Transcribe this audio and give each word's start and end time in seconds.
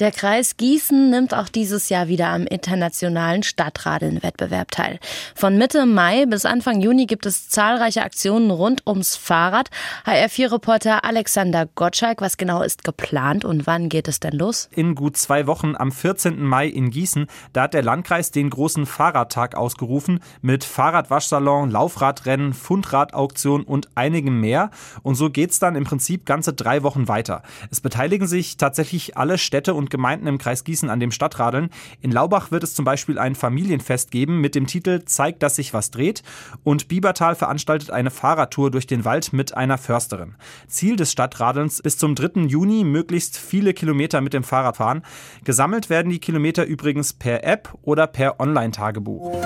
Der 0.00 0.10
Kreis 0.10 0.56
Gießen 0.56 1.10
nimmt 1.10 1.34
auch 1.34 1.48
dieses 1.48 1.88
Jahr 1.88 2.08
wieder 2.08 2.26
am 2.26 2.48
internationalen 2.48 3.44
Stadtradeln-Wettbewerb 3.44 4.72
teil. 4.72 4.98
Von 5.36 5.56
Mitte 5.56 5.86
Mai 5.86 6.26
bis 6.26 6.44
Anfang 6.44 6.80
Juni 6.80 7.06
gibt 7.06 7.26
es 7.26 7.48
zahlreiche 7.48 8.02
Aktionen 8.02 8.50
rund 8.50 8.82
ums 8.88 9.14
Fahrrad. 9.14 9.70
HR4-Reporter 10.04 11.04
Alexander 11.04 11.68
Gottschalk, 11.76 12.20
was 12.20 12.36
genau 12.36 12.62
ist 12.62 12.82
geplant 12.82 13.44
und 13.44 13.68
wann 13.68 13.88
geht 13.88 14.08
es 14.08 14.18
denn 14.18 14.32
los? 14.32 14.68
In 14.72 14.96
gut 14.96 15.16
zwei 15.16 15.46
Wochen 15.46 15.76
am 15.76 15.92
14. 15.92 16.42
Mai 16.42 16.66
in 16.66 16.90
Gießen, 16.90 17.28
da 17.52 17.62
hat 17.62 17.74
der 17.74 17.84
Landkreis 17.84 18.32
den 18.32 18.50
großen 18.50 18.86
Fahrradtag 18.86 19.54
ausgerufen 19.54 20.18
mit 20.42 20.64
Fahrradwaschsalon, 20.64 21.70
Laufradrennen, 21.70 22.52
Fundradauktion 22.52 23.62
und 23.62 23.88
einigem 23.94 24.40
mehr. 24.40 24.72
Und 25.04 25.14
so 25.14 25.30
geht's 25.30 25.60
dann 25.60 25.76
im 25.76 25.84
Prinzip 25.84 26.26
ganze 26.26 26.52
drei 26.52 26.82
Wochen 26.82 27.06
weiter. 27.06 27.42
Es 27.70 27.80
beteiligen 27.80 28.26
sich 28.26 28.56
tatsächlich 28.56 29.16
alle 29.16 29.38
Städte 29.38 29.74
und 29.74 29.83
und 29.84 29.90
Gemeinden 29.90 30.26
im 30.26 30.38
Kreis 30.38 30.64
Gießen 30.64 30.88
an 30.88 30.98
dem 30.98 31.10
Stadtradeln. 31.10 31.68
In 32.00 32.10
Laubach 32.10 32.50
wird 32.50 32.64
es 32.64 32.74
zum 32.74 32.86
Beispiel 32.86 33.18
ein 33.18 33.34
Familienfest 33.34 34.10
geben 34.10 34.40
mit 34.40 34.54
dem 34.54 34.66
Titel 34.66 35.04
Zeigt, 35.04 35.42
dass 35.42 35.56
sich 35.56 35.74
was 35.74 35.90
dreht. 35.90 36.22
Und 36.62 36.88
Biebertal 36.88 37.34
veranstaltet 37.34 37.90
eine 37.90 38.10
Fahrradtour 38.10 38.70
durch 38.70 38.86
den 38.86 39.04
Wald 39.04 39.34
mit 39.34 39.54
einer 39.54 39.76
Försterin. 39.76 40.36
Ziel 40.68 40.96
des 40.96 41.12
Stadtradelns 41.12 41.82
bis 41.82 41.98
zum 41.98 42.14
3. 42.14 42.42
Juni 42.46 42.84
möglichst 42.84 43.36
viele 43.36 43.74
Kilometer 43.74 44.22
mit 44.22 44.32
dem 44.32 44.42
Fahrrad 44.44 44.78
fahren. 44.78 45.02
Gesammelt 45.44 45.90
werden 45.90 46.10
die 46.10 46.18
Kilometer 46.18 46.64
übrigens 46.64 47.12
per 47.12 47.44
App 47.44 47.74
oder 47.82 48.06
per 48.06 48.40
Online-Tagebuch. 48.40 49.36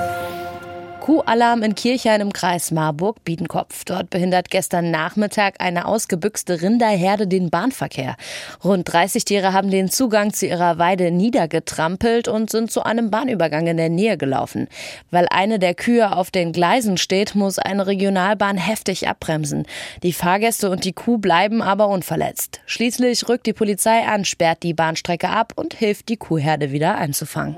Kuhalarm 1.09 1.63
in 1.63 1.75
Kirchhain 1.75 2.21
im 2.21 2.35
Kreis 2.35 2.71
Marburg-Biedenkopf. 2.71 3.87
Dort 3.87 4.11
behindert 4.11 4.51
gestern 4.51 4.91
Nachmittag 4.91 5.55
eine 5.59 5.87
ausgebüxte 5.87 6.61
Rinderherde 6.61 7.27
den 7.27 7.49
Bahnverkehr. 7.49 8.15
Rund 8.63 8.93
30 8.93 9.25
Tiere 9.25 9.55
haben 9.55 9.71
den 9.71 9.89
Zugang 9.89 10.35
zu 10.35 10.45
ihrer 10.45 10.77
Weide 10.77 11.11
niedergetrampelt 11.11 12.29
und 12.29 12.51
sind 12.51 12.71
zu 12.71 12.83
einem 12.83 13.11
Bahnübergang 13.11 13.69
in 13.69 13.79
der 13.79 13.89
Nähe 13.89 14.19
gelaufen. 14.19 14.69
Weil 15.11 15.27
eine 15.31 15.59
der 15.59 15.75
Kühe 15.75 16.15
auf 16.15 16.31
den 16.31 16.53
Gleisen 16.53 16.99
steht, 16.99 17.35
muss 17.35 17.59
eine 17.59 17.87
Regionalbahn 17.87 18.59
heftig 18.59 19.09
abbremsen. 19.09 19.65
Die 20.03 20.13
Fahrgäste 20.13 20.69
und 20.69 20.85
die 20.85 20.93
Kuh 20.93 21.17
bleiben 21.17 21.63
aber 21.63 21.89
unverletzt. 21.89 22.61
Schließlich 22.67 23.27
rückt 23.31 23.47
die 23.47 23.55
Polizei 23.55 24.07
an, 24.07 24.27
sperrt 24.27 24.63
die 24.63 24.75
Bahnstrecke 24.75 25.31
ab 25.31 25.55
und 25.57 25.73
hilft, 25.73 26.11
die 26.11 26.19
Kuhherde 26.19 26.71
wieder 26.71 26.97
einzufangen. 26.99 27.57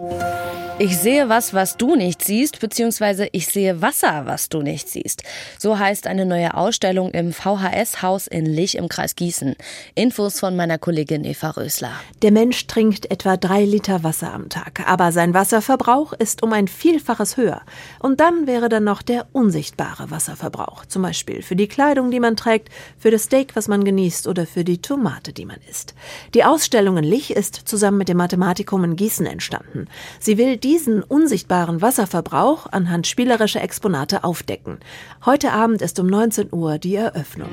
Ich 0.83 0.97
sehe 0.97 1.28
was, 1.28 1.53
was 1.53 1.77
du 1.77 1.95
nicht 1.95 2.25
siehst, 2.25 2.59
beziehungsweise 2.59 3.28
ich 3.33 3.48
sehe 3.48 3.83
Wasser, 3.83 4.23
was 4.25 4.48
du 4.48 4.62
nicht 4.62 4.89
siehst. 4.89 5.22
So 5.59 5.78
heißt 5.78 6.06
eine 6.06 6.25
neue 6.25 6.55
Ausstellung 6.55 7.11
im 7.11 7.34
VHS-Haus 7.34 8.27
in 8.27 8.47
Lich 8.47 8.78
im 8.78 8.89
Kreis 8.89 9.14
Gießen. 9.14 9.56
Infos 9.95 10.41
von 10.41 10.56
meiner 10.56 10.78
Kollegin 10.78 11.27
Eva 11.27 11.50
Rösler. 11.50 11.92
Der 12.22 12.33
Mensch 12.33 12.67
trinkt 12.67 13.11
etwa 13.11 13.37
drei 13.37 13.67
Liter 13.67 14.05
Wasser 14.05 14.33
am 14.33 14.48
Tag, 14.48 14.89
aber 14.89 15.12
sein 15.12 15.34
Wasserverbrauch 15.34 16.14
ist 16.14 16.42
um 16.42 16.55
ein 16.55 16.67
Vielfaches 16.67 17.37
höher. 17.37 17.61
Und 17.98 18.20
dann 18.20 18.47
wäre 18.47 18.70
dann 18.70 18.84
noch 18.84 19.03
der 19.03 19.27
unsichtbare 19.33 20.11
Wasserverbrauch, 20.11 20.87
zum 20.87 21.03
Beispiel 21.03 21.42
für 21.42 21.56
die 21.56 21.69
Kleidung, 21.69 22.11
die 22.11 22.20
man 22.20 22.37
trägt, 22.37 22.70
für 22.97 23.11
das 23.11 23.25
Steak, 23.25 23.55
was 23.55 23.69
man 23.69 23.84
genießt 23.84 24.27
oder 24.27 24.47
für 24.47 24.65
die 24.65 24.81
Tomate, 24.81 25.34
die 25.34 25.44
man 25.44 25.59
isst. 25.70 25.94
Die 26.33 26.44
Ausstellung 26.44 26.97
in 26.97 27.05
Lich 27.05 27.37
ist 27.37 27.69
zusammen 27.69 27.98
mit 27.98 28.09
dem 28.09 28.17
Mathematikum 28.17 28.83
in 28.83 28.97
Gießen 28.97 29.27
entstanden. 29.27 29.87
Sie 30.20 30.39
will 30.39 30.56
die 30.56 30.70
diesen 30.71 31.03
unsichtbaren 31.03 31.83
Wasserverbrauch 31.83 32.69
anhand 32.71 33.09
spielerischer 33.09 33.61
Exponate 33.61 34.23
aufdecken. 34.23 34.79
Heute 35.27 35.51
Abend 35.51 35.83
ist 35.83 35.99
um 35.99 36.07
19 36.07 36.51
Uhr 36.53 36.79
die 36.79 36.95
Eröffnung. 36.95 37.49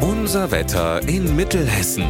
Unser 0.00 0.50
Wetter 0.50 1.00
in 1.08 1.36
Mittelhessen. 1.36 2.06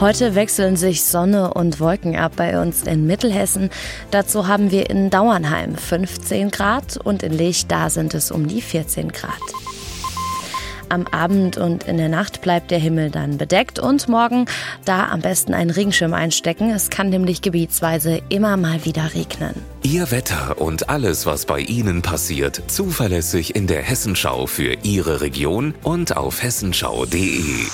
Heute 0.00 0.34
wechseln 0.34 0.74
sich 0.74 1.04
Sonne 1.04 1.54
und 1.54 1.78
Wolken 1.78 2.16
ab 2.16 2.32
bei 2.34 2.60
uns 2.60 2.82
in 2.82 3.06
Mittelhessen. 3.06 3.70
Dazu 4.10 4.48
haben 4.48 4.72
wir 4.72 4.90
in 4.90 5.08
Dauernheim 5.08 5.76
15 5.76 6.50
Grad 6.50 6.96
und 6.96 7.22
in 7.22 7.32
Lich, 7.32 7.68
da 7.68 7.90
sind 7.90 8.12
es 8.14 8.32
um 8.32 8.48
die 8.48 8.60
14 8.60 9.12
Grad. 9.12 9.63
Am 10.94 11.08
Abend 11.08 11.58
und 11.58 11.82
in 11.88 11.96
der 11.96 12.08
Nacht 12.08 12.40
bleibt 12.40 12.70
der 12.70 12.78
Himmel 12.78 13.10
dann 13.10 13.36
bedeckt 13.36 13.80
und 13.80 14.08
morgen 14.08 14.44
da 14.84 15.08
am 15.08 15.22
besten 15.22 15.52
einen 15.52 15.70
Regenschirm 15.70 16.14
einstecken. 16.14 16.70
Es 16.70 16.88
kann 16.88 17.08
nämlich 17.08 17.42
gebietsweise 17.42 18.22
immer 18.28 18.56
mal 18.56 18.84
wieder 18.84 19.12
regnen. 19.12 19.56
Ihr 19.82 20.12
Wetter 20.12 20.60
und 20.60 20.90
alles, 20.90 21.26
was 21.26 21.46
bei 21.46 21.58
Ihnen 21.58 22.00
passiert, 22.02 22.62
zuverlässig 22.68 23.56
in 23.56 23.66
der 23.66 23.82
Hessenschau 23.82 24.46
für 24.46 24.76
Ihre 24.84 25.20
Region 25.20 25.74
und 25.82 26.16
auf 26.16 26.44
hessenschau.de. 26.44 27.64